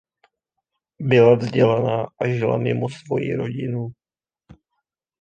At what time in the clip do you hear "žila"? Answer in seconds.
2.27-2.57